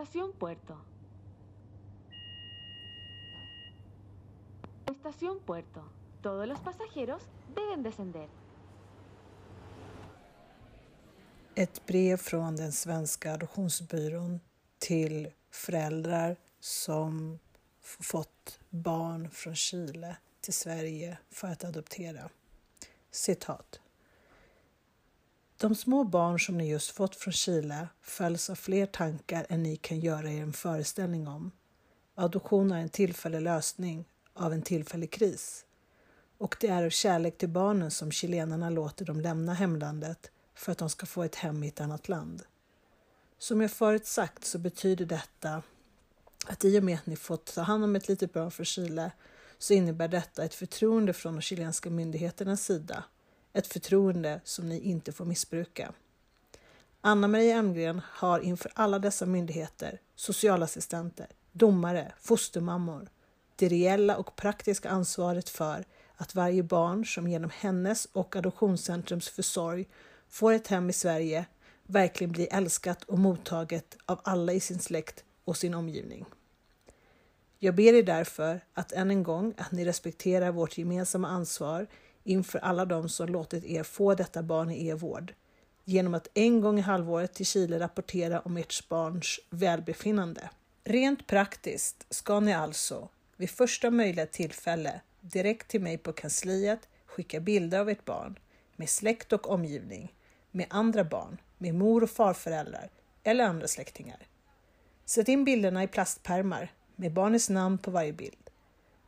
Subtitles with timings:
[0.00, 0.78] Estación Puerto.
[4.86, 5.84] Estación Puerto.
[6.22, 7.22] Todos los pasajeros
[7.54, 8.28] deben descender.
[11.54, 14.40] Ett brev från den svenska adoptionsbyrån
[14.78, 17.38] till föräldrar som
[17.80, 22.30] fått barn från Chile till Sverige för att adoptera.
[23.10, 23.80] Citat.
[25.60, 29.76] De små barn som ni just fått från Chile följs av fler tankar än ni
[29.76, 31.50] kan göra er en föreställning om.
[32.14, 35.64] Adoption är en tillfällig lösning av en tillfällig kris.
[36.38, 40.78] Och det är av kärlek till barnen som chilenarna låter dem lämna hemlandet för att
[40.78, 42.42] de ska få ett hem i ett annat land.
[43.38, 45.62] Som jag förut sagt så betyder detta
[46.46, 49.12] att i och med att ni fått ta hand om ett litet barn från Chile
[49.58, 53.04] så innebär detta ett förtroende från de chilenska myndigheternas sida.
[53.52, 55.92] Ett förtroende som ni inte får missbruka.
[57.00, 63.08] Anna Maria Emgren har inför alla dessa myndigheter, socialassistenter, domare, fostermammor
[63.60, 65.84] det reella och praktiska ansvaret för
[66.16, 69.88] att varje barn som genom hennes och Adoptionscentrums försorg
[70.28, 71.46] får ett hem i Sverige
[71.82, 76.24] verkligen blir älskat och mottaget av alla i sin släkt och sin omgivning.
[77.58, 81.86] Jag ber er därför att än en gång att ni respekterar vårt gemensamma ansvar
[82.30, 85.34] inför alla de som låtit er få detta barn i er vård
[85.84, 90.50] genom att en gång i halvåret till Chile rapportera om ert barns välbefinnande.
[90.84, 97.40] Rent praktiskt ska ni alltså vid första möjliga tillfälle direkt till mig på kansliet skicka
[97.40, 98.38] bilder av ert barn
[98.76, 100.14] med släkt och omgivning,
[100.50, 102.90] med andra barn, med mor och farföräldrar
[103.22, 104.26] eller andra släktingar.
[105.04, 108.50] Sätt in bilderna i plastpärmar med barnets namn på varje bild.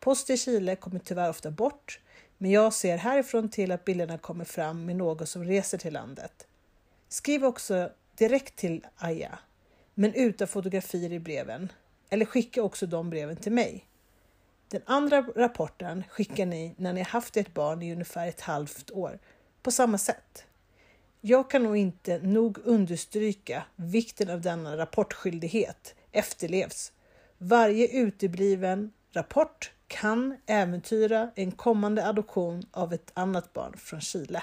[0.00, 2.00] Post i Chile kommer tyvärr ofta bort,
[2.42, 6.46] men jag ser härifrån till att bilderna kommer fram med någon som reser till landet.
[7.08, 9.38] Skriv också direkt till Aya,
[9.94, 11.72] men utan fotografier i breven,
[12.10, 13.86] eller skicka också de breven till mig.
[14.68, 19.18] Den andra rapporten skickar ni när ni haft ett barn i ungefär ett halvt år,
[19.62, 20.44] på samma sätt.
[21.20, 26.92] Jag kan nog inte nog understryka vikten av denna rapportskyldighet efterlevs.
[27.38, 34.42] Varje utebliven rapport kan äventyra en kommande adoption av ett annat barn från Chile.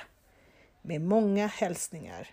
[0.81, 2.27] Med många hälsningar.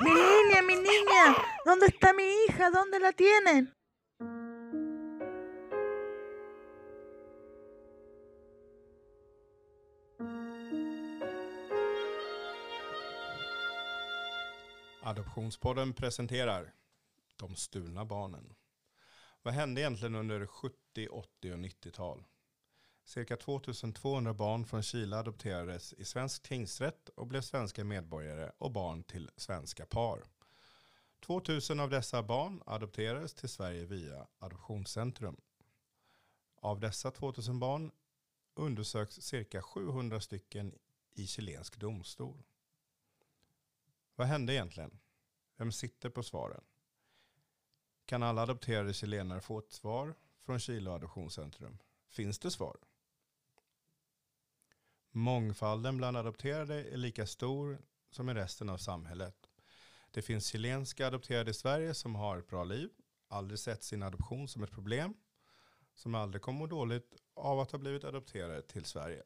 [0.00, 2.70] Mi niña, mi niña, ¿dónde está mi hija?
[2.70, 3.72] ¿Dónde la tienen?
[15.02, 16.74] Adoptionspodden presenterar
[17.36, 18.54] de stulna barnen.
[19.42, 22.24] Vad hände egentligen under 70, 80 och 90-tal?
[23.04, 29.04] Cirka 2200 barn från Chile adopterades i svensk tingsrätt och blev svenska medborgare och barn
[29.04, 30.24] till svenska par.
[31.20, 35.40] 2000 av dessa barn adopterades till Sverige via Adoptionscentrum.
[36.56, 37.92] Av dessa 2000 barn
[38.54, 40.78] undersöks cirka 700 stycken
[41.14, 42.42] i chilensk domstol.
[44.14, 44.98] Vad hände egentligen?
[45.56, 46.64] Vem sitter på svaren?
[48.06, 51.78] Kan alla adopterade chilenare få ett svar från Chile Adoptionscentrum?
[52.08, 52.76] Finns det svar?
[55.10, 57.78] Mångfalden bland adopterade är lika stor
[58.10, 59.50] som i resten av samhället.
[60.10, 62.90] Det finns chilenska adopterade i Sverige som har ett bra liv,
[63.28, 65.14] aldrig sett sin adoption som ett problem,
[65.94, 69.22] som aldrig kommer må dåligt av att ha blivit adopterade till Sverige.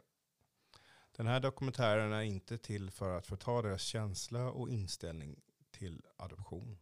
[1.17, 6.79] Den här dokumentären är inte till för att förta deras känsla och inställning till adoption.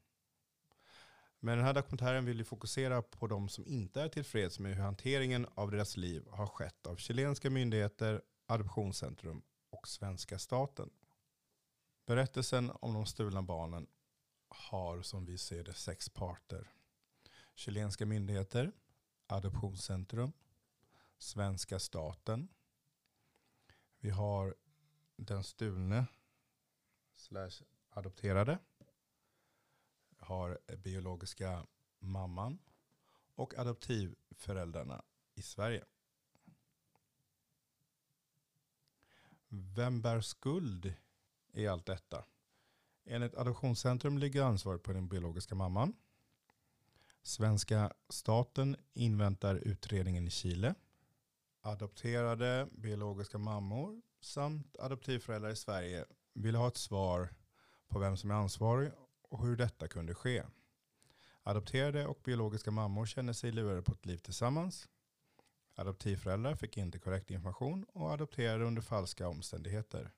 [1.41, 4.83] Men den här dokumentären vill ju fokusera på de som inte är tillfreds med hur
[4.83, 10.91] hanteringen av deras liv har skett av chilenska myndigheter, Adoptionscentrum och svenska staten.
[12.07, 13.87] Berättelsen om de stulna barnen
[14.49, 16.71] har som vi ser det sex parter.
[17.55, 18.73] Chilenska myndigheter,
[19.27, 20.33] Adoptionscentrum,
[21.19, 22.49] svenska staten.
[24.01, 24.55] Vi har
[25.17, 26.07] den stulne
[27.15, 28.59] slash adopterade.
[30.29, 31.67] Har biologiska
[31.99, 32.59] mamman
[33.35, 35.03] och adoptivföräldrarna
[35.35, 35.85] i Sverige.
[39.49, 40.95] Vem bär skuld
[41.53, 42.25] i allt detta?
[43.05, 45.95] Enligt Adoptionscentrum ligger ansvaret på den biologiska mamman.
[47.23, 50.75] Svenska staten inväntar utredningen i Chile.
[51.61, 57.35] Adopterade biologiska mammor samt adoptivföräldrar i Sverige vill ha ett svar
[57.89, 58.93] på vem som är ansvarig
[59.29, 60.43] och hur detta kunde ske.
[61.43, 64.89] Adopterade och biologiska mammor känner sig lurade på ett liv tillsammans.
[65.75, 70.13] Adoptivföräldrar fick inte korrekt information och adopterade under falska omständigheter.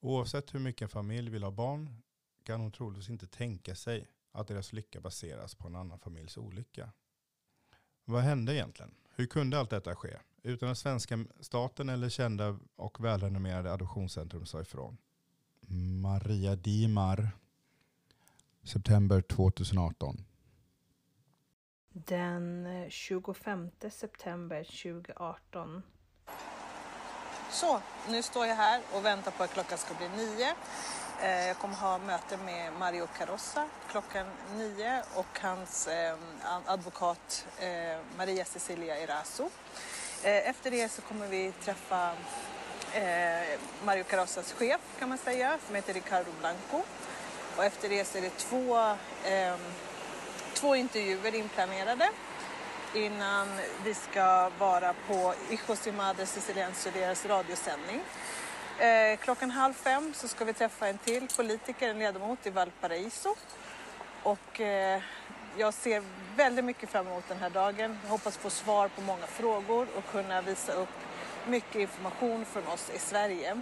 [0.00, 2.02] Oavsett hur mycket en familj vill ha barn
[2.42, 6.92] kan hon troligtvis inte tänka sig att deras lycka baseras på en annan familjs olycka.
[8.04, 8.94] Vad hände egentligen?
[9.16, 10.16] Hur kunde allt detta ske?
[10.42, 14.96] Utan att svenska staten eller kända och välrenommerade adoptionscentrum sa ifrån.
[16.02, 17.30] Maria Dimar.
[18.64, 20.24] September 2018.
[21.92, 25.82] Den 25 september 2018
[27.50, 30.54] Så, nu står jag här och väntar på att klockan ska bli nio.
[31.22, 34.26] Eh, Jag kommer ha möte med Mario Carossa klockan
[34.56, 36.16] nio och hans eh,
[36.66, 39.42] advokat eh, Maria Cecilia Eraso.
[40.24, 42.10] Eh, Efter det så kommer vi träffa
[42.94, 46.82] eh, Mario Carossas chef kan man säga, som heter Ricardo Blanco.
[47.56, 48.78] Och efter det så är det två,
[49.24, 49.54] eh,
[50.54, 52.10] två intervjuer inplanerade
[52.94, 53.48] innan
[53.84, 58.00] vi ska vara på Hijos y Siciliense deras radiosändning.
[58.78, 63.34] Eh, klockan halv fem så ska vi träffa en till politiker, en ledamot i Valparaiso.
[64.22, 65.00] Och eh,
[65.56, 66.02] jag ser
[66.36, 67.98] väldigt mycket fram emot den här dagen.
[68.02, 70.88] Jag hoppas få svar på många frågor och kunna visa upp
[71.46, 73.60] mycket information från oss i Sverige.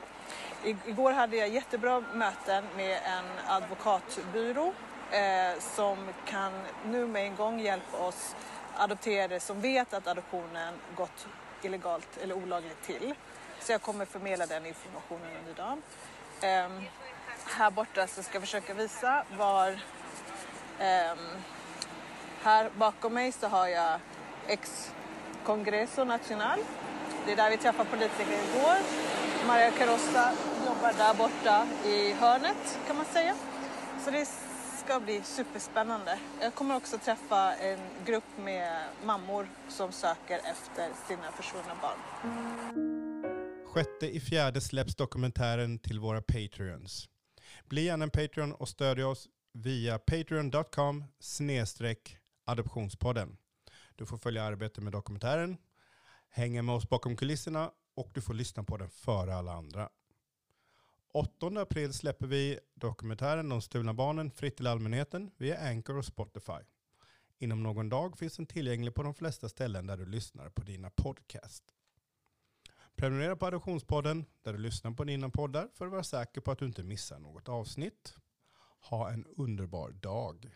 [0.65, 4.73] I- Igår hade jag jättebra möten med en advokatbyrå
[5.11, 6.53] eh, som kan
[6.87, 8.35] nu med en gång hjälpa oss
[8.77, 11.27] adopterade som vet att adoptionen gått
[11.63, 13.15] illegalt eller olagligt till.
[13.61, 15.83] Så jag kommer förmedla den informationen under dagen.
[16.41, 16.83] Eh,
[17.57, 19.79] här borta så ska jag försöka visa var
[20.79, 21.17] Eh,
[22.43, 24.01] här bakom mig så har jag
[24.47, 24.93] ex
[25.45, 26.59] Congreso Nacional.
[27.27, 28.77] Det är där vi träffade politiker igår.
[29.47, 30.33] Maria Carossa
[30.67, 33.35] jobbar där borta i hörnet kan man säga.
[34.05, 34.29] Så det
[34.85, 36.19] ska bli superspännande.
[36.41, 41.99] Jag kommer också träffa en grupp med mammor som söker efter sina försvunna barn.
[43.67, 47.09] Sjätte i fjärde släpps dokumentären till våra Patreons.
[47.69, 52.17] Bli gärna en Patreon och stödja oss via patreon.com snedstreck
[52.47, 53.37] adoptionspodden.
[53.97, 55.57] Du får följa arbetet med dokumentären,
[56.31, 59.89] hänga med oss bakom kulisserna och du får lyssna på den före alla andra.
[61.15, 66.63] 8 april släpper vi dokumentären De stulna barnen fritt till allmänheten via Anchor och Spotify.
[67.39, 70.91] Inom någon dag finns den tillgänglig på de flesta ställen där du lyssnar på dina
[70.91, 71.65] podcast.
[72.97, 76.59] Prenumerera på Adoptionspodden där du lyssnar på dina poddar för att vara säker på att
[76.59, 78.15] du inte missar något avsnitt.
[78.81, 80.55] Ha en underbar dag.